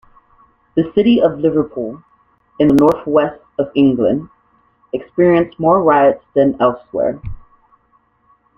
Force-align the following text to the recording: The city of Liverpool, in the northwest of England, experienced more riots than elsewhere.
The 0.73 0.91
city 0.95 1.21
of 1.21 1.37
Liverpool, 1.37 2.01
in 2.57 2.69
the 2.69 2.73
northwest 2.73 3.39
of 3.59 3.69
England, 3.75 4.29
experienced 4.93 5.59
more 5.59 5.83
riots 5.83 6.25
than 6.33 6.59
elsewhere. 6.59 7.21